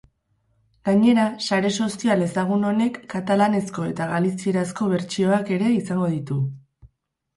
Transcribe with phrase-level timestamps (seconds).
[0.87, 6.41] Gainera, sare sozial ezagun honek katalanezko eta galizierazko bertsioak ere izango ditu.